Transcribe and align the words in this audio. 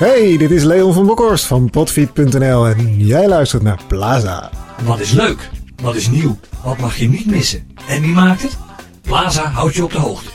Hey, 0.00 0.36
dit 0.36 0.50
is 0.50 0.62
Leon 0.62 0.92
van 0.92 1.06
Bokhorst 1.06 1.44
van 1.44 1.70
Potfeed.nl 1.70 2.66
en 2.66 2.98
jij 2.98 3.28
luistert 3.28 3.62
naar 3.62 3.78
Plaza. 3.88 4.50
Wat 4.82 5.00
is 5.00 5.12
leuk? 5.12 5.50
Wat 5.82 5.94
is 5.94 6.08
nieuw? 6.08 6.38
Wat 6.64 6.78
mag 6.78 6.96
je 6.96 7.08
niet 7.08 7.26
missen? 7.26 7.70
En 7.88 8.00
wie 8.00 8.12
maakt 8.12 8.42
het? 8.42 8.56
Plaza 9.02 9.50
houdt 9.50 9.74
je 9.74 9.84
op 9.84 9.92
de 9.92 9.98
hoogte. 9.98 10.30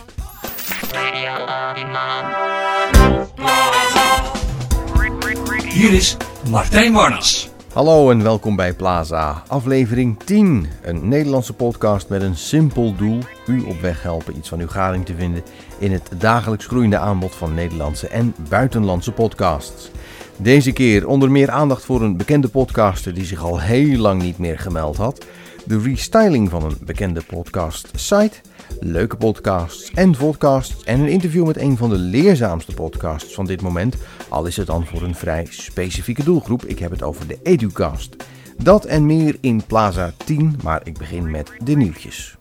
Hier 5.69 5.93
is 5.93 6.17
Martijn 6.49 6.93
Warnas. 6.93 7.49
Hallo 7.75 8.09
en 8.09 8.23
welkom 8.23 8.55
bij 8.55 8.73
Plaza, 8.73 9.43
aflevering 9.47 10.19
10. 10.23 10.67
Een 10.81 11.07
Nederlandse 11.07 11.53
podcast 11.53 12.09
met 12.09 12.21
een 12.21 12.35
simpel 12.35 12.95
doel: 12.95 13.19
u 13.47 13.61
op 13.61 13.79
weg 13.81 14.03
helpen 14.03 14.37
iets 14.37 14.49
van 14.49 14.59
uw 14.59 14.67
garing 14.67 15.05
te 15.05 15.15
vinden 15.15 15.43
in 15.79 15.91
het 15.91 16.09
dagelijks 16.17 16.65
groeiende 16.65 16.97
aanbod 16.97 17.35
van 17.35 17.53
Nederlandse 17.53 18.07
en 18.07 18.35
buitenlandse 18.49 19.11
podcasts. 19.11 19.89
Deze 20.37 20.71
keer 20.71 21.07
onder 21.07 21.31
meer 21.31 21.51
aandacht 21.51 21.85
voor 21.85 22.01
een 22.01 22.17
bekende 22.17 22.47
podcaster 22.47 23.13
die 23.13 23.25
zich 23.25 23.43
al 23.43 23.59
heel 23.59 23.97
lang 23.97 24.21
niet 24.21 24.37
meer 24.37 24.59
gemeld 24.59 24.97
had, 24.97 25.25
de 25.65 25.79
restyling 25.79 26.49
van 26.49 26.63
een 26.63 26.77
bekende 26.81 27.21
podcast-site, 27.27 28.37
leuke 28.79 29.15
podcasts 29.15 29.91
en 29.91 30.17
podcasts 30.17 30.83
en 30.83 30.99
een 30.99 31.07
interview 31.07 31.45
met 31.45 31.57
een 31.57 31.77
van 31.77 31.89
de 31.89 31.97
leerzaamste 31.97 32.73
podcasts 32.73 33.33
van 33.33 33.45
dit 33.45 33.61
moment, 33.61 33.95
al 34.29 34.45
is 34.45 34.57
het 34.57 34.67
dan 34.67 34.85
voor 34.85 35.01
een 35.01 35.15
vrij 35.15 35.47
specifieke 35.49 36.23
doelgroep. 36.23 36.65
Ik 36.65 36.79
heb 36.79 36.91
het 36.91 37.03
over 37.03 37.27
de 37.27 37.39
Educast. 37.43 38.15
Dat 38.57 38.85
en 38.85 39.05
meer 39.05 39.37
in 39.41 39.63
Plaza 39.67 40.13
10, 40.25 40.59
maar 40.63 40.81
ik 40.83 40.97
begin 40.97 41.31
met 41.31 41.51
de 41.63 41.75
nieuwtjes. 41.75 42.37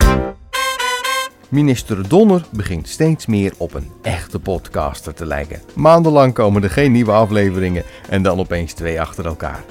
Minister 1.48 2.08
Donner 2.08 2.44
begint 2.50 2.88
steeds 2.88 3.26
meer 3.26 3.52
op 3.56 3.74
een 3.74 3.90
echte 4.02 4.38
podcaster 4.38 5.14
te 5.14 5.26
lijken. 5.26 5.60
Maandenlang 5.74 6.32
komen 6.32 6.62
er 6.62 6.70
geen 6.70 6.92
nieuwe 6.92 7.12
afleveringen 7.12 7.84
en 8.08 8.22
dan 8.22 8.38
opeens 8.38 8.72
twee 8.72 9.00
achter 9.00 9.26
elkaar. 9.26 9.64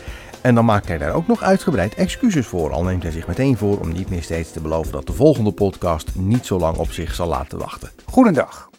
En 0.43 0.55
dan 0.55 0.65
maakt 0.65 0.87
hij 0.87 0.97
daar 0.97 1.13
ook 1.13 1.27
nog 1.27 1.41
uitgebreid 1.41 1.95
excuses 1.95 2.47
voor, 2.47 2.71
al 2.71 2.83
neemt 2.83 3.03
hij 3.03 3.11
zich 3.11 3.27
meteen 3.27 3.57
voor 3.57 3.79
om 3.79 3.93
niet 3.93 4.09
meer 4.09 4.23
steeds 4.23 4.51
te 4.51 4.61
beloven 4.61 4.91
dat 4.91 5.07
de 5.07 5.13
volgende 5.13 5.51
podcast 5.51 6.15
niet 6.15 6.45
zo 6.45 6.57
lang 6.57 6.77
op 6.77 6.91
zich 6.91 7.15
zal 7.15 7.27
laten 7.27 7.57
wachten. 7.57 7.89
Goedendag. 8.05 8.69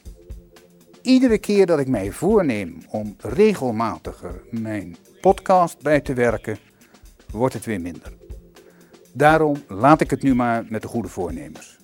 Iedere 1.02 1.38
keer 1.38 1.66
dat 1.66 1.78
ik 1.78 1.88
mij 1.88 2.10
voorneem 2.10 2.78
om 2.88 3.16
regelmatiger 3.20 4.42
mijn 4.50 4.96
podcast 5.20 5.82
bij 5.82 6.00
te 6.00 6.14
werken, 6.14 6.58
wordt 7.30 7.54
het 7.54 7.64
weer 7.64 7.80
minder. 7.80 8.12
Daarom 9.12 9.56
laat 9.68 10.00
ik 10.00 10.10
het 10.10 10.22
nu 10.22 10.34
maar 10.34 10.64
met 10.68 10.82
de 10.82 10.88
goede 10.88 11.08
voornemens. 11.08 11.76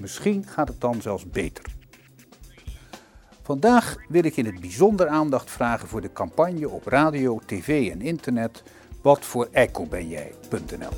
Misschien 0.00 0.46
gaat 0.46 0.68
het 0.68 0.80
dan 0.80 1.02
zelfs 1.02 1.26
beter. 1.26 1.64
Vandaag 3.42 3.96
wil 4.08 4.24
ik 4.24 4.36
in 4.36 4.46
het 4.46 4.60
bijzonder 4.60 5.08
aandacht 5.08 5.50
vragen 5.50 5.88
voor 5.88 6.00
de 6.00 6.12
campagne 6.12 6.68
op 6.68 6.86
radio, 6.86 7.40
tv 7.46 7.90
en 7.90 8.00
internet 8.00 8.62
Wat 9.02 9.24
voor 9.24 9.48
eikel 9.52 9.86
ben 9.86 10.08
jij.nl. 10.08 10.90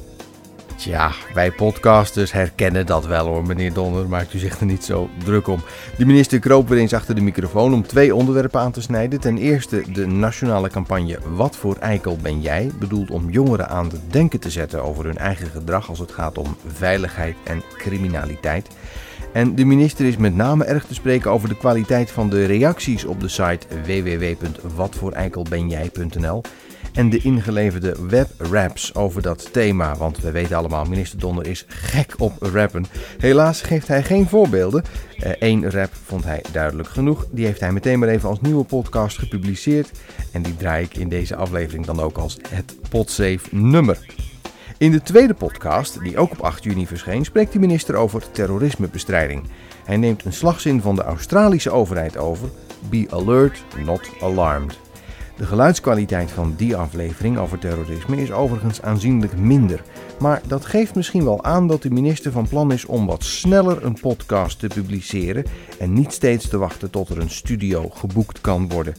Tja, 0.76 1.12
wij 1.34 1.50
podcasters 1.50 2.32
herkennen 2.32 2.86
dat 2.86 3.06
wel 3.06 3.26
hoor, 3.26 3.46
meneer 3.46 3.72
Donner. 3.72 4.08
Maakt 4.08 4.34
u 4.34 4.38
zich 4.38 4.60
er 4.60 4.66
niet 4.66 4.84
zo 4.84 5.08
druk 5.24 5.46
om. 5.46 5.60
De 5.98 6.06
minister 6.06 6.38
kroop 6.38 6.68
weer 6.68 6.78
eens 6.78 6.92
achter 6.92 7.14
de 7.14 7.20
microfoon 7.20 7.74
om 7.74 7.86
twee 7.86 8.14
onderwerpen 8.14 8.60
aan 8.60 8.72
te 8.72 8.82
snijden. 8.82 9.20
Ten 9.20 9.38
eerste 9.38 9.82
de 9.92 10.06
nationale 10.06 10.68
campagne 10.68 11.18
Wat 11.34 11.56
voor 11.56 11.76
eikel 11.76 12.16
ben 12.22 12.40
jij? 12.40 12.70
Bedoeld 12.78 13.10
om 13.10 13.30
jongeren 13.30 13.68
aan 13.68 13.86
het 13.86 14.12
denken 14.12 14.40
te 14.40 14.50
zetten 14.50 14.82
over 14.82 15.04
hun 15.04 15.18
eigen 15.18 15.46
gedrag 15.46 15.88
als 15.88 15.98
het 15.98 16.12
gaat 16.12 16.38
om 16.38 16.56
veiligheid 16.66 17.36
en 17.44 17.62
criminaliteit. 17.76 18.68
En 19.32 19.54
de 19.54 19.64
minister 19.64 20.06
is 20.06 20.16
met 20.16 20.34
name 20.34 20.64
erg 20.64 20.84
te 20.84 20.94
spreken 20.94 21.30
over 21.30 21.48
de 21.48 21.56
kwaliteit 21.56 22.10
van 22.10 22.30
de 22.30 22.44
reacties 22.44 23.04
op 23.04 23.20
de 23.20 23.28
site 23.28 23.66
www.watvooreikelbenjij.nl 23.84 26.42
en 26.94 27.10
de 27.10 27.18
ingeleverde 27.18 27.96
webraps 28.08 28.94
over 28.94 29.22
dat 29.22 29.52
thema. 29.52 29.96
Want 29.96 30.18
we 30.18 30.30
weten 30.30 30.56
allemaal, 30.56 30.84
minister 30.84 31.18
Donner 31.18 31.46
is 31.46 31.64
gek 31.68 32.14
op 32.18 32.32
rappen. 32.40 32.86
Helaas 33.18 33.62
geeft 33.62 33.88
hij 33.88 34.02
geen 34.02 34.28
voorbeelden. 34.28 34.84
Eén 35.38 35.70
rap 35.70 35.90
vond 36.04 36.24
hij 36.24 36.44
duidelijk 36.52 36.88
genoeg. 36.88 37.26
Die 37.30 37.44
heeft 37.44 37.60
hij 37.60 37.72
meteen 37.72 37.98
maar 37.98 38.08
even 38.08 38.28
als 38.28 38.40
nieuwe 38.40 38.64
podcast 38.64 39.18
gepubliceerd. 39.18 39.90
En 40.32 40.42
die 40.42 40.56
draai 40.56 40.84
ik 40.84 40.96
in 40.96 41.08
deze 41.08 41.36
aflevering 41.36 41.86
dan 41.86 42.00
ook 42.00 42.18
als 42.18 42.38
het 42.48 42.74
potsafe 42.88 43.48
nummer. 43.50 43.98
In 44.78 44.90
de 44.90 45.02
tweede 45.02 45.34
podcast, 45.34 46.02
die 46.02 46.18
ook 46.18 46.30
op 46.30 46.40
8 46.40 46.64
juni 46.64 46.86
verscheen, 46.86 47.24
spreekt 47.24 47.52
de 47.52 47.58
minister 47.58 47.94
over 47.94 48.30
terrorismebestrijding. 48.30 49.42
Hij 49.84 49.96
neemt 49.96 50.24
een 50.24 50.32
slagzin 50.32 50.80
van 50.80 50.94
de 50.94 51.02
Australische 51.02 51.70
overheid 51.70 52.16
over: 52.16 52.48
Be 52.90 53.06
alert, 53.10 53.64
not 53.84 54.10
alarmed. 54.20 54.78
De 55.36 55.46
geluidskwaliteit 55.46 56.30
van 56.30 56.54
die 56.56 56.76
aflevering 56.76 57.38
over 57.38 57.58
terrorisme 57.58 58.22
is 58.22 58.32
overigens 58.32 58.82
aanzienlijk 58.82 59.38
minder. 59.38 59.82
Maar 60.18 60.40
dat 60.46 60.64
geeft 60.64 60.94
misschien 60.94 61.24
wel 61.24 61.44
aan 61.44 61.66
dat 61.66 61.82
de 61.82 61.90
minister 61.90 62.32
van 62.32 62.48
plan 62.48 62.72
is 62.72 62.84
om 62.84 63.06
wat 63.06 63.24
sneller 63.24 63.84
een 63.84 64.00
podcast 64.00 64.58
te 64.58 64.66
publiceren 64.66 65.44
en 65.78 65.92
niet 65.92 66.12
steeds 66.12 66.48
te 66.48 66.58
wachten 66.58 66.90
tot 66.90 67.08
er 67.08 67.18
een 67.18 67.30
studio 67.30 67.88
geboekt 67.88 68.40
kan 68.40 68.68
worden. 68.68 68.94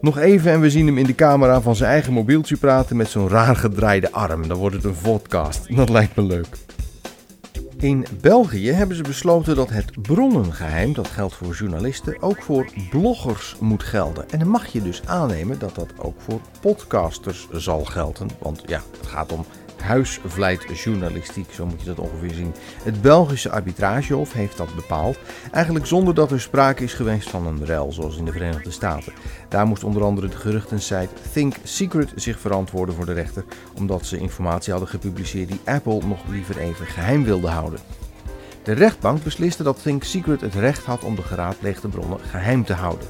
Nog 0.00 0.18
even 0.18 0.52
en 0.52 0.60
we 0.60 0.70
zien 0.70 0.86
hem 0.86 0.98
in 0.98 1.06
de 1.06 1.14
camera 1.14 1.60
van 1.60 1.76
zijn 1.76 1.90
eigen 1.90 2.12
mobieltje 2.12 2.56
praten 2.56 2.96
met 2.96 3.08
zo'n 3.08 3.28
raar 3.28 3.56
gedraaide 3.56 4.12
arm. 4.12 4.48
Dan 4.48 4.58
wordt 4.58 4.76
het 4.76 4.84
een 4.84 5.00
podcast. 5.02 5.76
Dat 5.76 5.88
lijkt 5.88 6.16
me 6.16 6.22
leuk. 6.22 6.67
In 7.78 8.06
België 8.20 8.70
hebben 8.70 8.96
ze 8.96 9.02
besloten 9.02 9.56
dat 9.56 9.70
het 9.70 10.02
bronnengeheim, 10.02 10.92
dat 10.92 11.08
geldt 11.08 11.34
voor 11.34 11.54
journalisten, 11.54 12.22
ook 12.22 12.42
voor 12.42 12.68
bloggers 12.90 13.56
moet 13.60 13.82
gelden. 13.82 14.30
En 14.30 14.38
dan 14.38 14.48
mag 14.48 14.66
je 14.66 14.82
dus 14.82 15.02
aannemen 15.06 15.58
dat 15.58 15.74
dat 15.74 15.98
ook 15.98 16.20
voor 16.20 16.40
podcasters 16.60 17.48
zal 17.52 17.84
gelden. 17.84 18.28
Want 18.38 18.62
ja, 18.66 18.82
het 18.98 19.06
gaat 19.06 19.32
om 19.32 19.44
huisvlijtjournalistiek, 19.82 21.52
zo 21.52 21.66
moet 21.66 21.80
je 21.80 21.86
dat 21.86 21.98
ongeveer 21.98 22.34
zien. 22.34 22.54
Het 22.82 23.02
Belgische 23.02 23.50
arbitragehof 23.50 24.32
heeft 24.32 24.56
dat 24.56 24.74
bepaald, 24.74 25.18
eigenlijk 25.52 25.86
zonder 25.86 26.14
dat 26.14 26.30
er 26.30 26.40
sprake 26.40 26.84
is 26.84 26.92
geweest 26.92 27.30
van 27.30 27.46
een 27.46 27.64
rel, 27.64 27.92
zoals 27.92 28.16
in 28.16 28.24
de 28.24 28.32
Verenigde 28.32 28.70
Staten. 28.70 29.12
Daar 29.48 29.66
moest 29.66 29.84
onder 29.84 30.02
andere 30.02 30.28
de 30.28 30.36
geruchtensite 30.36 31.08
Think 31.32 31.54
Secret 31.62 32.12
zich 32.14 32.40
verantwoorden 32.40 32.94
voor 32.94 33.06
de 33.06 33.12
rechter, 33.12 33.44
omdat 33.74 34.06
ze 34.06 34.18
informatie 34.18 34.72
hadden 34.72 34.90
gepubliceerd 34.90 35.48
die 35.48 35.60
Apple 35.64 36.00
nog 36.06 36.20
liever 36.28 36.58
even 36.58 36.86
geheim 36.86 37.24
wilde 37.24 37.48
houden. 37.48 37.80
De 38.62 38.72
rechtbank 38.72 39.22
besliste 39.22 39.62
dat 39.62 39.82
Think 39.82 40.04
Secret 40.04 40.40
het 40.40 40.54
recht 40.54 40.84
had 40.84 41.04
om 41.04 41.14
de 41.14 41.22
geraadpleegde 41.22 41.88
bronnen 41.88 42.20
geheim 42.20 42.64
te 42.64 42.72
houden. 42.72 43.08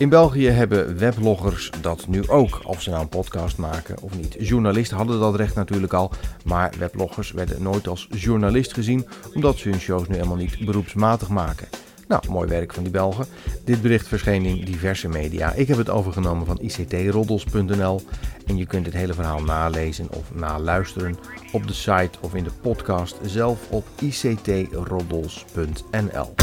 In 0.00 0.08
België 0.08 0.48
hebben 0.48 0.98
webloggers 0.98 1.70
dat 1.80 2.06
nu 2.08 2.28
ook, 2.28 2.60
of 2.64 2.82
ze 2.82 2.90
nou 2.90 3.02
een 3.02 3.08
podcast 3.08 3.56
maken 3.56 4.02
of 4.02 4.16
niet. 4.16 4.36
Journalisten 4.38 4.96
hadden 4.96 5.20
dat 5.20 5.34
recht 5.34 5.54
natuurlijk 5.54 5.92
al, 5.92 6.12
maar 6.44 6.72
webloggers 6.78 7.32
werden 7.32 7.62
nooit 7.62 7.88
als 7.88 8.08
journalist 8.10 8.74
gezien, 8.74 9.06
omdat 9.34 9.56
ze 9.56 9.68
hun 9.68 9.80
shows 9.80 10.08
nu 10.08 10.14
helemaal 10.14 10.36
niet 10.36 10.64
beroepsmatig 10.64 11.28
maken. 11.28 11.68
Nou, 12.08 12.30
mooi 12.30 12.48
werk 12.48 12.72
van 12.72 12.82
die 12.82 12.92
Belgen. 12.92 13.26
Dit 13.64 13.82
bericht 13.82 14.08
verscheen 14.08 14.44
in 14.44 14.64
diverse 14.64 15.08
media. 15.08 15.52
Ik 15.52 15.68
heb 15.68 15.76
het 15.76 15.90
overgenomen 15.90 16.46
van 16.46 16.60
ictroddels.nl 16.60 18.00
en 18.46 18.56
je 18.56 18.66
kunt 18.66 18.86
het 18.86 18.94
hele 18.94 19.14
verhaal 19.14 19.42
nalezen 19.42 20.06
of 20.10 20.34
naluisteren 20.34 21.18
op 21.52 21.66
de 21.66 21.74
site 21.74 22.18
of 22.20 22.34
in 22.34 22.44
de 22.44 22.52
podcast 22.62 23.18
zelf 23.22 23.70
op 23.70 23.86
ictroddels.nl. 23.98 26.34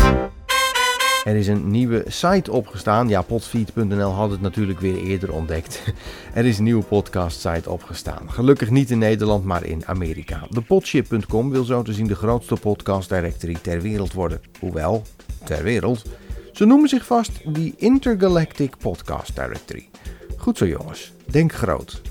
Er 1.28 1.36
is 1.36 1.48
een 1.48 1.72
nieuwe 1.72 2.04
site 2.08 2.52
opgestaan. 2.52 3.08
Ja, 3.10 3.22
potfeed.nl 3.22 4.12
had 4.12 4.32
het 4.32 4.42
natuurlijk 4.42 4.80
weer 4.80 5.04
eerder 5.04 5.34
ontdekt. 5.34 5.84
Er 6.34 6.46
is 6.46 6.58
een 6.58 6.64
nieuwe 6.64 6.84
podcast 6.84 7.40
site 7.40 7.70
opgestaan. 7.70 8.32
Gelukkig 8.32 8.70
niet 8.70 8.92
in 8.92 8.98
Nederland, 8.98 9.44
maar 9.44 9.66
in 9.66 9.86
Amerika. 9.86 10.48
De 10.50 10.62
podship.com 10.62 11.50
wil 11.50 11.64
zo 11.64 11.82
te 11.82 11.94
zien 11.94 12.08
de 12.08 12.16
grootste 12.16 12.56
podcast 12.56 13.10
directory 13.10 13.58
ter 13.62 13.82
wereld 13.82 14.14
worden. 14.14 14.42
Hoewel, 14.60 15.02
ter 15.44 15.64
wereld. 15.64 16.06
Ze 16.52 16.66
noemen 16.66 16.90
zich 16.90 17.06
vast 17.06 17.54
die 17.54 17.74
Intergalactic 17.78 18.78
Podcast 18.78 19.36
Directory. 19.36 19.90
Goed 20.38 20.58
zo 20.58 20.68
jongens, 20.68 21.14
denk 21.26 21.54
groot. 21.54 22.02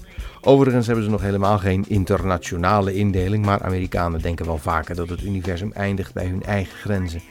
Overigens 0.40 0.86
hebben 0.86 1.04
ze 1.04 1.10
nog 1.10 1.20
helemaal 1.20 1.58
geen 1.58 1.84
internationale 1.88 2.94
indeling, 2.94 3.44
maar 3.44 3.62
Amerikanen 3.62 4.22
denken 4.22 4.46
wel 4.46 4.58
vaker 4.58 4.94
dat 4.94 5.08
het 5.08 5.22
universum 5.22 5.72
eindigt 5.72 6.14
bij 6.14 6.26
hun 6.26 6.42
eigen 6.42 6.76
grenzen. 6.76 7.22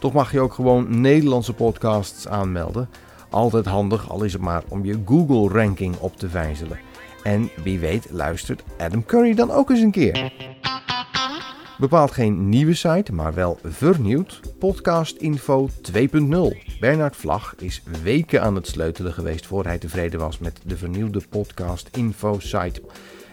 Toch 0.00 0.12
mag 0.12 0.32
je 0.32 0.40
ook 0.40 0.52
gewoon 0.52 1.00
Nederlandse 1.00 1.52
podcasts 1.52 2.28
aanmelden. 2.28 2.88
Altijd 3.30 3.66
handig, 3.66 4.10
al 4.10 4.22
is 4.22 4.32
het 4.32 4.42
maar 4.42 4.62
om 4.68 4.84
je 4.84 5.02
Google-ranking 5.04 5.96
op 5.96 6.16
te 6.16 6.28
vijzelen. 6.28 6.78
En 7.22 7.50
wie 7.64 7.78
weet 7.78 8.06
luistert 8.10 8.62
Adam 8.78 9.04
Curry 9.04 9.34
dan 9.34 9.50
ook 9.50 9.70
eens 9.70 9.80
een 9.80 9.90
keer. 9.90 10.32
Bepaalt 11.78 12.10
geen 12.10 12.48
nieuwe 12.48 12.74
site, 12.74 13.12
maar 13.12 13.34
wel 13.34 13.58
vernieuwd. 13.62 14.40
Podcast 14.58 15.16
Info 15.16 15.68
2.0. 15.92 16.78
Bernard 16.80 17.16
Vlag 17.16 17.54
is 17.58 17.82
weken 18.02 18.42
aan 18.42 18.54
het 18.54 18.66
sleutelen 18.66 19.12
geweest 19.12 19.46
voor 19.46 19.64
hij 19.64 19.78
tevreden 19.78 20.20
was 20.20 20.38
met 20.38 20.60
de 20.64 20.76
vernieuwde 20.76 21.20
Podcast 21.28 21.88
Info 21.96 22.38
site. 22.38 22.82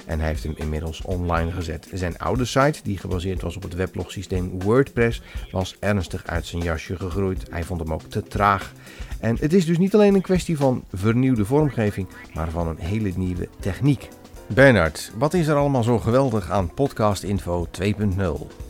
En 0.08 0.20
hij 0.20 0.28
heeft 0.28 0.44
hem 0.44 0.54
inmiddels 0.56 1.02
online 1.02 1.52
gezet. 1.52 1.88
Zijn 1.94 2.18
oude 2.18 2.46
site, 2.46 2.80
die 2.84 2.98
gebaseerd 2.98 3.42
was 3.42 3.56
op 3.56 3.64
het 3.64 3.76
weblogsysteem 3.76 4.62
WordPress, 4.62 5.22
was 5.52 5.76
ernstig 5.80 6.26
uit 6.26 6.46
zijn 6.46 6.64
jasje 6.64 6.96
gegroeid. 6.96 7.46
Hij 7.50 7.64
vond 7.64 7.80
hem 7.80 7.94
ook 7.94 8.02
te 8.02 8.24
traag. 8.24 8.72
En 9.20 9.38
het 9.40 9.54
is 9.54 9.66
dus 9.66 9.78
niet 9.78 9.94
alleen 9.94 10.16
een 10.16 10.22
kwestie 10.22 10.58
van 10.58 10.84
vernieuwde 10.94 11.46
vormgeving, 11.46 12.08
maar 12.34 12.50
van 12.50 12.68
een 12.68 12.80
hele 12.80 13.12
nieuwe 13.16 13.48
techniek. 13.60 14.10
Bernard, 14.48 15.12
wat 15.18 15.34
is 15.34 15.48
er 15.48 15.56
allemaal 15.56 15.84
zo 15.84 16.00
geweldig 16.00 16.52
aan 16.52 16.74
Podcast 16.74 17.24
Info 17.24 17.68
2.0? 17.82 17.84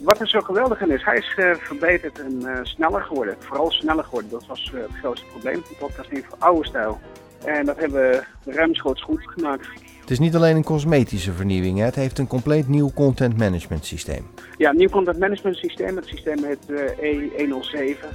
Wat 0.01 0.19
er 0.19 0.27
zo 0.27 0.39
geweldig 0.39 0.81
aan 0.81 0.91
is, 0.91 1.03
hij 1.03 1.17
is 1.17 1.35
uh, 1.37 1.55
verbeterd 1.55 2.19
en 2.19 2.41
uh, 2.41 2.59
sneller 2.63 3.01
geworden. 3.01 3.35
Vooral 3.39 3.71
sneller 3.71 4.03
geworden. 4.03 4.31
Dat 4.31 4.45
was 4.47 4.71
uh, 4.75 4.81
het 4.81 4.97
grootste 4.99 5.27
probleem 5.27 5.61
van 5.63 5.75
Podcast 5.87 6.09
Info, 6.09 6.35
oude 6.39 6.67
stijl. 6.67 6.99
En 7.45 7.65
dat 7.65 7.77
hebben 7.77 8.01
we 8.01 8.23
ruimschoots 8.51 9.01
goed 9.01 9.21
gemaakt. 9.25 9.67
Het 9.99 10.09
is 10.09 10.19
niet 10.19 10.35
alleen 10.35 10.55
een 10.55 10.63
cosmetische 10.63 11.33
vernieuwing, 11.33 11.77
hè? 11.77 11.83
het 11.83 11.95
heeft 11.95 12.17
een 12.17 12.27
compleet 12.27 12.67
nieuw 12.67 12.91
content 12.93 13.37
management 13.37 13.85
systeem. 13.85 14.27
Ja, 14.57 14.71
nieuw 14.71 14.89
content 14.89 15.19
management 15.19 15.55
systeem. 15.55 15.95
Het 15.95 16.05
systeem 16.05 16.43
heet 16.43 16.71
E107. 16.97 18.05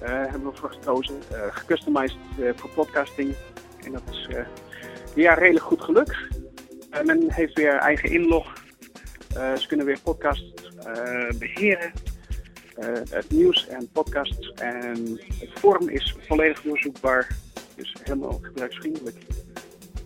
hebben 0.00 0.50
we 0.50 0.56
voor 0.56 0.72
gekozen. 0.72 1.14
gecustomized 1.50 2.16
voor 2.56 2.70
podcasting. 2.70 3.34
En 3.84 3.92
dat 3.92 4.02
is 4.10 4.28
ja, 5.14 5.34
redelijk 5.34 5.64
goed 5.64 5.80
gelukt. 5.80 6.16
men 7.04 7.24
heeft 7.32 7.54
weer 7.54 7.74
eigen 7.74 8.10
inlog. 8.10 8.52
ze 9.32 9.64
kunnen 9.68 9.86
weer 9.86 9.98
podcast 10.02 10.70
beheren. 11.38 11.92
het 13.10 13.30
nieuws 13.30 13.68
en 13.68 13.88
podcast. 13.92 14.52
En 14.54 15.20
het 15.40 15.50
forum 15.54 15.88
is 15.88 16.16
volledig 16.26 16.62
doorzoekbaar. 16.62 17.44
Dus 17.76 17.94
helemaal 18.02 18.38
gebruiksvriendelijk. 18.42 19.16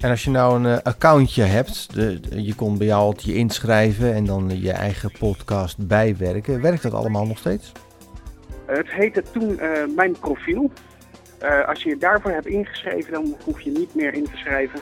En 0.00 0.10
als 0.10 0.24
je 0.24 0.30
nou 0.30 0.56
een 0.56 0.72
uh, 0.72 0.78
accountje 0.82 1.42
hebt, 1.42 1.94
de, 1.94 2.20
je 2.42 2.54
kon 2.54 2.78
bij 2.78 2.86
jou 2.86 3.14
je 3.18 3.34
inschrijven 3.34 4.14
en 4.14 4.24
dan 4.24 4.60
je 4.60 4.72
eigen 4.72 5.12
podcast 5.18 5.86
bijwerken. 5.86 6.60
Werkt 6.60 6.82
dat 6.82 6.92
allemaal 6.92 7.26
nog 7.26 7.38
steeds? 7.38 7.72
het 8.66 8.90
heette 8.90 9.22
toen 9.32 9.50
uh, 9.50 9.70
Mijn 9.96 10.18
Profiel. 10.18 10.70
Uh, 11.42 11.68
als 11.68 11.82
je 11.82 11.88
je 11.88 11.96
daarvoor 11.96 12.30
hebt 12.30 12.46
ingeschreven, 12.46 13.12
dan 13.12 13.36
hoef 13.44 13.60
je 13.60 13.70
niet 13.70 13.94
meer 13.94 14.14
in 14.14 14.24
te 14.24 14.36
schrijven. 14.36 14.80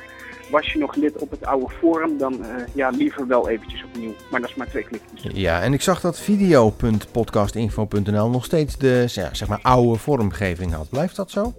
Was 0.51 0.73
je 0.73 0.79
nog 0.79 0.95
lid 0.95 1.19
op 1.19 1.31
het 1.31 1.47
oude 1.47 1.75
forum, 1.79 2.19
dan 2.19 2.45
ja, 2.75 2.89
liever 2.89 3.27
wel 3.27 3.49
eventjes 3.49 3.85
opnieuw. 3.85 4.15
Maar 4.31 4.41
dat 4.41 4.51
is 4.51 4.57
maar 4.57 4.69
twee 4.69 4.85
klikjes. 4.85 5.31
Ja, 5.33 5.63
en 5.63 5.73
ik 5.73 5.81
zag 5.81 6.01
dat 6.01 6.19
video.podcastinfo.nl 6.19 8.31
nog 8.31 8.45
steeds 8.45 8.77
de 8.77 9.05
ja, 9.07 9.35
zeg 9.35 9.49
maar 9.49 9.61
oude 9.63 9.99
vormgeving 9.99 10.73
had. 10.73 10.89
Blijft 10.89 11.17
dat 11.17 11.31
zo? 11.31 11.55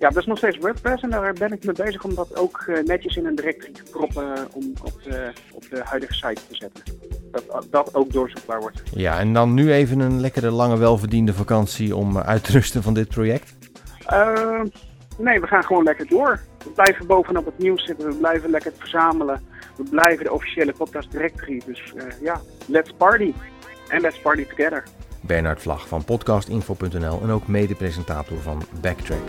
Ja, 0.00 0.08
dat 0.08 0.16
is 0.16 0.26
nog 0.26 0.38
steeds 0.38 0.58
WordPress 0.58 1.02
en 1.02 1.10
daar 1.10 1.32
ben 1.32 1.52
ik 1.52 1.64
mee 1.64 1.74
bezig 1.74 2.04
om 2.04 2.14
dat 2.14 2.36
ook 2.36 2.64
uh, 2.66 2.84
netjes 2.84 3.16
in 3.16 3.26
een 3.26 3.34
directory 3.34 3.72
te 3.72 3.82
proppen 3.90 4.48
om 4.52 4.72
op 4.84 5.02
de, 5.02 5.32
op 5.52 5.64
de 5.70 5.80
huidige 5.84 6.12
site 6.12 6.40
te 6.48 6.56
zetten. 6.56 6.82
Dat 7.30 7.66
dat 7.70 7.94
ook 7.94 8.12
doorzoekbaar 8.12 8.60
wordt. 8.60 8.82
Ja, 8.94 9.18
en 9.18 9.32
dan 9.32 9.54
nu 9.54 9.72
even 9.72 10.00
een 10.00 10.20
lekkere 10.20 10.50
lange 10.50 10.78
welverdiende 10.78 11.34
vakantie 11.34 11.96
om 11.96 12.18
uit 12.18 12.44
te 12.44 12.52
rusten 12.52 12.82
van 12.82 12.94
dit 12.94 13.08
project? 13.08 13.56
Uh, 14.12 14.60
nee, 15.18 15.40
we 15.40 15.46
gaan 15.46 15.64
gewoon 15.64 15.84
lekker 15.84 16.06
door. 16.06 16.40
We 16.64 16.70
blijven 16.70 17.06
bovenop 17.06 17.44
het 17.44 17.58
nieuws 17.58 17.84
zitten, 17.84 18.08
we 18.08 18.14
blijven 18.14 18.50
lekker 18.50 18.72
verzamelen. 18.78 19.42
We 19.76 19.82
blijven 19.90 20.24
de 20.24 20.32
officiële 20.32 20.72
podcast 20.72 21.10
directory. 21.10 21.62
Dus 21.66 21.92
uh, 21.96 22.02
ja, 22.22 22.40
let's 22.66 22.92
party. 22.92 23.32
En 23.88 24.00
let's 24.00 24.20
party 24.20 24.46
together. 24.46 24.82
Bernard 25.20 25.62
Vlag 25.62 25.88
van 25.88 26.04
podcastinfo.nl 26.04 27.20
en 27.22 27.30
ook 27.30 27.46
mede-presentator 27.46 28.38
van 28.38 28.62
Backtrack. 28.80 29.22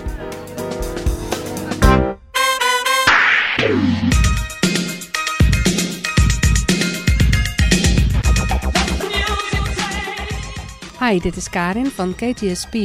Dit 11.20 11.36
is 11.36 11.50
Karin 11.50 11.86
van 11.86 12.16
KTSP, 12.16 12.76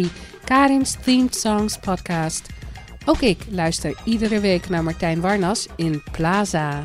Karin's 0.44 0.96
Themed 1.04 1.34
Songs 1.34 1.78
podcast. 1.78 2.48
Ook 3.04 3.20
ik 3.20 3.38
luister 3.50 4.00
iedere 4.04 4.40
week 4.40 4.68
naar 4.68 4.84
Martijn 4.84 5.20
Warnas 5.20 5.68
in 5.76 6.02
Plaza. 6.12 6.82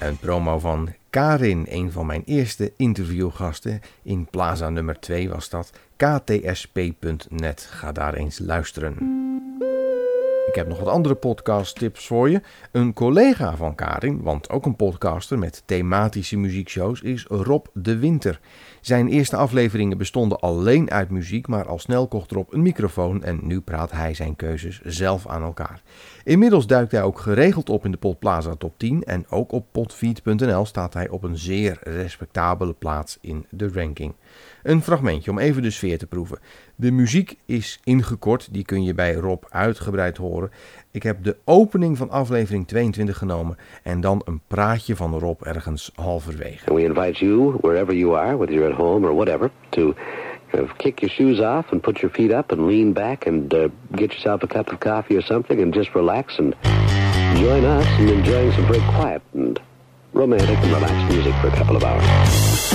Een 0.00 0.16
promo 0.16 0.58
van 0.58 0.94
Karin, 1.10 1.66
een 1.68 1.92
van 1.92 2.06
mijn 2.06 2.22
eerste 2.24 2.72
interviewgasten. 2.76 3.80
In 4.02 4.26
Plaza 4.30 4.68
nummer 4.68 5.00
2 5.00 5.28
was 5.28 5.48
dat. 5.48 5.72
KTSP.net. 5.96 7.68
Ga 7.70 7.92
daar 7.92 8.14
eens 8.14 8.38
luisteren. 8.38 9.25
Ik 10.56 10.62
heb 10.62 10.70
nog 10.70 10.80
wat 10.84 10.94
andere 10.94 11.14
podcast 11.14 11.78
tips 11.78 12.06
voor 12.06 12.30
je. 12.30 12.40
Een 12.72 12.92
collega 12.92 13.56
van 13.56 13.74
Karin, 13.74 14.22
want 14.22 14.50
ook 14.50 14.66
een 14.66 14.76
podcaster 14.76 15.38
met 15.38 15.62
thematische 15.64 16.36
muziekshows, 16.36 17.00
is 17.00 17.24
Rob 17.28 17.66
de 17.72 17.98
Winter. 17.98 18.40
Zijn 18.80 19.08
eerste 19.08 19.36
afleveringen 19.36 19.98
bestonden 19.98 20.40
alleen 20.40 20.90
uit 20.90 21.10
muziek, 21.10 21.46
maar 21.46 21.66
al 21.66 21.78
snel 21.78 22.08
kocht 22.08 22.30
Rob 22.30 22.52
een 22.52 22.62
microfoon 22.62 23.24
en 23.24 23.40
nu 23.42 23.60
praat 23.60 23.90
hij 23.90 24.14
zijn 24.14 24.36
keuzes 24.36 24.80
zelf 24.84 25.26
aan 25.26 25.42
elkaar. 25.42 25.82
Inmiddels 26.24 26.66
duikt 26.66 26.92
hij 26.92 27.02
ook 27.02 27.18
geregeld 27.18 27.70
op 27.70 27.84
in 27.84 27.90
de 27.90 27.96
Podplaza 27.96 28.54
Top 28.54 28.78
10 28.78 29.04
en 29.04 29.30
ook 29.30 29.52
op 29.52 29.66
podfeed.nl 29.72 30.66
staat 30.66 30.94
hij 30.94 31.08
op 31.08 31.22
een 31.22 31.38
zeer 31.38 31.78
respectabele 31.82 32.72
plaats 32.72 33.18
in 33.20 33.46
de 33.50 33.70
ranking. 33.72 34.14
Een 34.62 34.82
fragmentje 34.82 35.30
om 35.30 35.38
even 35.38 35.62
de 35.62 35.70
sfeer 35.70 35.98
te 35.98 36.06
proeven. 36.06 36.38
De 36.74 36.90
muziek 36.90 37.38
is 37.44 37.80
ingekort, 37.84 38.48
die 38.52 38.64
kun 38.64 38.82
je 38.82 38.94
bij 38.94 39.14
Rob 39.14 39.44
uitgebreid 39.48 40.16
horen. 40.16 40.45
Ik 40.90 41.02
heb 41.02 41.24
de 41.24 41.36
opening 41.44 41.96
van 41.96 42.10
aflevering 42.10 42.66
22 42.66 43.18
genomen 43.18 43.56
en 43.82 44.00
dan 44.00 44.22
een 44.24 44.40
praatje 44.46 44.96
van 44.96 45.18
Rob 45.18 45.42
ergens 45.42 45.90
halverwege. 45.94 46.74
We 46.74 46.82
invite 46.82 47.24
you, 47.24 47.56
wherever 47.60 47.94
you 47.94 48.16
are, 48.16 48.36
whether 48.36 48.54
you're 48.54 48.72
at 48.72 48.78
home 48.78 49.06
or 49.06 49.14
whatever, 49.14 49.50
to 49.68 49.94
kick 50.76 51.00
your 51.00 51.10
shoes 51.10 51.40
off 51.40 51.72
and 51.72 51.80
put 51.80 52.00
your 52.00 52.10
feet 52.10 52.32
up 52.32 52.52
and 52.52 52.66
lean 52.66 52.92
back 52.92 53.26
and 53.26 53.52
uh, 53.54 53.68
get 53.94 54.12
yourself 54.12 54.42
a 54.42 54.46
cup 54.46 54.72
of 54.72 54.80
coffee 54.80 55.16
or 55.16 55.22
something 55.22 55.60
and 55.60 55.74
just 55.74 55.94
relax 55.94 56.38
and 56.38 56.54
join 57.36 57.64
us 57.64 57.86
in 57.98 58.08
enjoying 58.08 58.52
some 58.52 58.66
very 58.66 58.82
quiet 58.94 59.22
and 59.34 59.60
romantic 60.12 60.58
and 60.58 60.72
relaxed 60.72 61.12
music 61.12 61.34
for 61.40 61.48
a 61.48 61.56
couple 61.56 61.76
of 61.76 61.84
hours. 61.84 62.65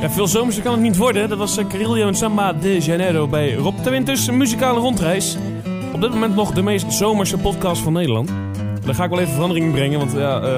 Ja, 0.00 0.10
veel 0.10 0.26
zomerse 0.26 0.62
kan 0.62 0.72
het 0.72 0.80
niet 0.80 0.96
worden. 0.96 1.28
Dat 1.28 1.38
was 1.38 1.58
Carillo 1.68 2.06
en 2.06 2.14
Samba 2.14 2.52
de 2.52 2.78
Janeiro 2.78 3.28
bij 3.28 3.54
Rob 3.54 3.84
de 3.84 3.90
Winters, 3.90 4.26
een 4.26 4.36
muzikale 4.36 4.80
rondreis. 4.80 5.36
Op 5.94 6.00
dit 6.00 6.10
moment 6.10 6.34
nog 6.34 6.52
de 6.52 6.62
meest 6.62 6.92
zomerse 6.92 7.38
podcast 7.38 7.82
van 7.82 7.92
Nederland. 7.92 8.30
Daar 8.84 8.94
ga 8.94 9.04
ik 9.04 9.10
wel 9.10 9.18
even 9.18 9.32
verandering 9.32 9.66
in 9.66 9.72
brengen, 9.72 9.98
want 9.98 10.12
ja, 10.12 10.42
uh, 10.42 10.56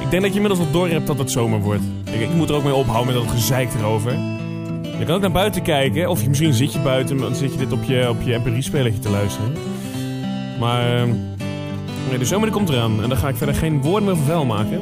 ik 0.00 0.10
denk 0.10 0.22
dat 0.22 0.34
je 0.34 0.40
inmiddels 0.40 0.58
wel 0.58 0.70
door 0.70 0.88
hebt 0.88 1.06
dat 1.06 1.18
het 1.18 1.30
zomer 1.30 1.60
wordt. 1.60 1.82
Ik, 2.10 2.20
ik, 2.20 2.34
moet 2.34 2.48
er 2.48 2.54
ook 2.54 2.64
mee 2.64 2.74
ophouden 2.74 3.14
met 3.14 3.24
dat 3.24 3.32
gezeik 3.32 3.68
erover. 3.78 4.12
Je 4.98 5.04
kan 5.04 5.14
ook 5.14 5.20
naar 5.20 5.32
buiten 5.32 5.62
kijken, 5.62 6.08
of 6.08 6.22
je, 6.22 6.28
misschien 6.28 6.54
zit 6.54 6.72
je 6.72 6.80
buiten, 6.80 7.16
dan 7.16 7.34
zit 7.34 7.52
je 7.52 7.58
dit 7.58 7.72
op 7.72 7.82
je, 7.82 8.08
op 8.08 8.22
je 8.22 8.40
mp3-spelertje 8.40 9.00
te 9.00 9.10
luisteren. 9.10 9.52
Maar 10.60 10.94
uh, 10.94 11.12
nee, 12.08 12.18
de 12.18 12.24
zomer 12.24 12.50
komt 12.50 12.68
eraan 12.68 13.02
en 13.02 13.08
daar 13.08 13.18
ga 13.18 13.28
ik 13.28 13.36
verder 13.36 13.54
geen 13.54 13.82
woorden 13.82 14.04
meer 14.08 14.24
vuil 14.24 14.44
maken. 14.44 14.80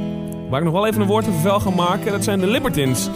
Waar 0.49 0.59
ik 0.59 0.65
nog 0.65 0.75
wel 0.75 0.87
even 0.87 1.01
een 1.01 1.07
woord 1.07 1.29
over 1.29 1.41
vuil 1.41 1.61
ga 1.61 1.71
maken, 1.71 2.13
dat 2.13 2.25
zijn 2.25 2.41
de 2.41 2.47
Libertines. 2.47 3.09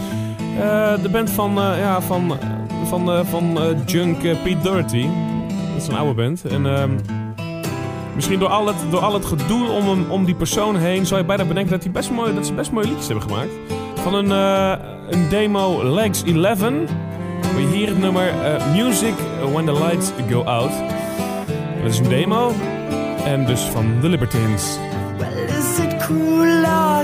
Uh, 0.59 1.01
de 1.01 1.09
band 1.11 1.29
van, 1.29 1.57
uh, 1.57 1.79
ja, 1.79 2.01
van, 2.01 2.37
van, 2.85 3.09
uh, 3.09 3.19
van 3.23 3.57
Junk 3.85 4.19
Pete 4.19 4.57
Doherty. 4.63 5.07
Dat 5.73 5.81
is 5.81 5.87
een 5.87 5.95
oude 5.95 6.13
band. 6.13 6.45
En 6.45 6.65
ehm, 6.65 6.89
misschien 8.15 8.39
door 8.39 8.49
al, 8.49 8.67
het, 8.67 8.75
door 8.89 8.99
al 8.99 9.13
het 9.13 9.25
gedoe 9.25 9.69
om, 9.69 9.89
hem, 9.89 10.11
om 10.11 10.25
die 10.25 10.35
persoon 10.35 10.75
heen... 10.75 11.05
zou 11.05 11.19
je 11.21 11.25
bijna 11.25 11.45
bedenken 11.45 11.71
dat, 11.71 11.81
die 11.81 11.91
best 11.91 12.11
mooi, 12.11 12.33
dat 12.33 12.45
ze 12.45 12.53
best 12.53 12.71
mooie 12.71 12.87
liedjes 12.87 13.07
hebben 13.07 13.23
gemaakt. 13.23 13.51
Van 13.95 14.13
een, 14.13 14.29
een 15.09 15.29
demo 15.29 15.83
Legs 15.93 16.23
11... 16.23 16.59
We 17.55 17.61
hier 17.61 17.87
het 17.87 17.99
nummer 17.99 18.33
Music 18.75 19.13
When 19.51 19.65
the 19.65 19.73
Lights 19.73 20.11
Go 20.29 20.43
Out. 20.43 20.71
Dat 21.83 21.91
is 21.91 21.99
een 21.99 22.09
demo. 22.09 22.51
En 23.25 23.45
dus 23.45 23.61
van 23.61 23.97
The 24.01 24.07
Libertines. 24.07 24.77
Well, 25.17 25.43
is 25.43 25.79
it 25.79 26.09
or 26.09 26.38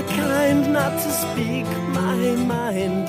kind 0.02 0.72
not 0.72 1.02
to 1.02 1.10
speak 1.10 1.66
my 1.92 2.36
mind 2.36 3.06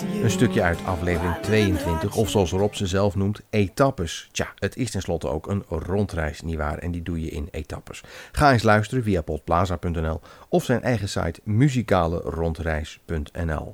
you? 0.00 0.22
Een 0.22 0.30
stukje 0.30 0.62
uit 0.62 0.78
aflevering 0.84 1.36
22, 1.36 2.16
of 2.16 2.30
zoals 2.30 2.50
Rob 2.50 2.74
ze 2.74 2.86
zelf 2.86 3.14
noemt, 3.14 3.40
etappes. 3.50 4.28
Tja, 4.32 4.52
het 4.58 4.76
is 4.76 4.90
tenslotte 4.90 5.28
ook 5.28 5.46
een 5.46 5.64
rondreis, 5.68 6.40
nietwaar? 6.40 6.78
En 6.78 6.90
die 6.90 7.02
doe 7.02 7.20
je 7.20 7.28
in 7.28 7.48
etappes. 7.50 8.02
Ga 8.32 8.52
eens 8.52 8.62
luisteren 8.62 9.04
via 9.04 9.22
podplaza.nl 9.22 10.20
of 10.48 10.64
zijn 10.64 10.82
eigen 10.82 11.08
site 11.08 11.40
muzikalerondreis.nl. 11.44 13.72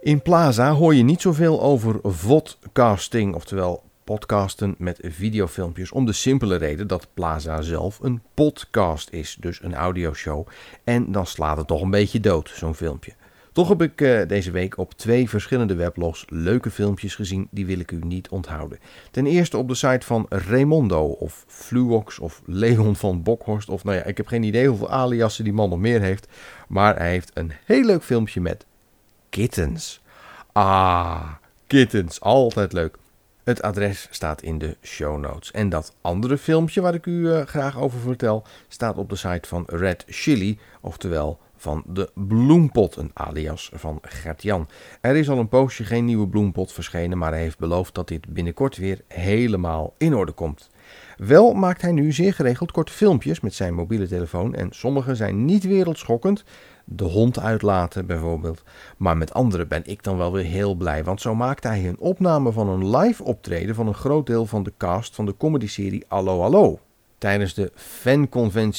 In 0.00 0.22
Plaza 0.22 0.72
hoor 0.72 0.94
je 0.94 1.02
niet 1.02 1.20
zoveel 1.20 1.62
over 1.62 1.98
vodcasting, 2.02 3.34
oftewel 3.34 3.82
podcasten 4.04 4.74
met 4.78 4.98
videofilmpjes 5.02 5.92
om 5.92 6.06
de 6.06 6.12
simpele 6.12 6.56
reden 6.56 6.86
dat 6.86 7.08
Plaza 7.14 7.62
zelf 7.62 7.98
een 8.00 8.22
podcast 8.34 9.10
is, 9.10 9.36
dus 9.40 9.62
een 9.62 9.74
audioshow. 9.74 10.46
En 10.84 11.12
dan 11.12 11.26
slaat 11.26 11.56
het 11.56 11.66
toch 11.66 11.80
een 11.80 11.90
beetje 11.90 12.20
dood, 12.20 12.50
zo'n 12.54 12.74
filmpje. 12.74 13.12
Toch 13.54 13.68
heb 13.68 13.82
ik 13.82 14.00
uh, 14.00 14.28
deze 14.28 14.50
week 14.50 14.78
op 14.78 14.94
twee 14.94 15.28
verschillende 15.28 15.74
weblogs 15.74 16.24
leuke 16.28 16.70
filmpjes 16.70 17.14
gezien, 17.14 17.48
die 17.50 17.66
wil 17.66 17.78
ik 17.78 17.90
u 17.90 17.98
niet 18.00 18.28
onthouden. 18.28 18.78
Ten 19.10 19.26
eerste 19.26 19.56
op 19.56 19.68
de 19.68 19.74
site 19.74 20.06
van 20.06 20.26
Raymondo 20.28 21.04
of 21.04 21.44
Fluox 21.46 22.18
of 22.18 22.42
Leon 22.46 22.96
van 22.96 23.22
Bokhorst 23.22 23.68
of 23.68 23.84
nou 23.84 23.96
ja, 23.96 24.04
ik 24.04 24.16
heb 24.16 24.26
geen 24.26 24.42
idee 24.42 24.68
hoeveel 24.68 24.90
aliasen 24.90 25.44
die 25.44 25.52
man 25.52 25.68
nog 25.68 25.78
meer 25.78 26.00
heeft. 26.00 26.28
Maar 26.68 26.96
hij 26.96 27.10
heeft 27.10 27.30
een 27.34 27.52
heel 27.64 27.84
leuk 27.84 28.02
filmpje 28.02 28.40
met 28.40 28.66
kittens. 29.30 30.02
Ah, 30.52 31.32
kittens, 31.66 32.20
altijd 32.20 32.72
leuk. 32.72 32.96
Het 33.44 33.62
adres 33.62 34.08
staat 34.10 34.42
in 34.42 34.58
de 34.58 34.76
show 34.82 35.18
notes. 35.18 35.50
En 35.50 35.68
dat 35.68 35.94
andere 36.00 36.38
filmpje 36.38 36.80
waar 36.80 36.94
ik 36.94 37.06
u 37.06 37.28
uh, 37.28 37.42
graag 37.42 37.78
over 37.78 38.00
vertel, 38.00 38.44
staat 38.68 38.96
op 38.96 39.08
de 39.08 39.16
site 39.16 39.48
van 39.48 39.64
Red 39.66 40.04
Chili, 40.06 40.58
oftewel 40.80 41.38
van 41.64 41.82
de 41.86 42.10
bloempot, 42.14 42.96
een 42.96 43.10
alias 43.14 43.70
van 43.74 43.98
Gert-Jan. 44.02 44.68
Er 45.00 45.16
is 45.16 45.28
al 45.28 45.38
een 45.38 45.48
poosje 45.48 45.84
geen 45.84 46.04
nieuwe 46.04 46.28
bloempot 46.28 46.72
verschenen, 46.72 47.18
maar 47.18 47.32
hij 47.32 47.40
heeft 47.40 47.58
beloofd 47.58 47.94
dat 47.94 48.08
dit 48.08 48.28
binnenkort 48.28 48.76
weer 48.76 49.00
helemaal 49.08 49.94
in 49.98 50.14
orde 50.14 50.32
komt. 50.32 50.70
Wel 51.16 51.52
maakt 51.52 51.82
hij 51.82 51.92
nu 51.92 52.12
zeer 52.12 52.34
geregeld 52.34 52.72
korte 52.72 52.92
filmpjes 52.92 53.40
met 53.40 53.54
zijn 53.54 53.74
mobiele 53.74 54.08
telefoon 54.08 54.54
en 54.54 54.68
sommige 54.70 55.14
zijn 55.14 55.44
niet 55.44 55.64
wereldschokkend. 55.64 56.44
De 56.84 57.04
hond 57.04 57.38
uitlaten 57.38 58.06
bijvoorbeeld. 58.06 58.62
Maar 58.96 59.16
met 59.16 59.34
andere 59.34 59.66
ben 59.66 59.82
ik 59.84 60.02
dan 60.02 60.16
wel 60.16 60.32
weer 60.32 60.44
heel 60.44 60.74
blij, 60.74 61.04
want 61.04 61.20
zo 61.20 61.34
maakt 61.34 61.64
hij 61.64 61.88
een 61.88 61.98
opname 61.98 62.52
van 62.52 62.68
een 62.68 62.96
live 62.96 63.24
optreden 63.24 63.74
van 63.74 63.86
een 63.86 63.94
groot 63.94 64.26
deel 64.26 64.46
van 64.46 64.62
de 64.62 64.72
cast 64.76 65.14
van 65.14 65.26
de 65.26 65.36
comedyserie 65.36 66.04
Allo 66.08 66.42
Allo. 66.42 66.78
Tijdens 67.18 67.54
de 67.54 67.72
fanconventie 67.74 68.72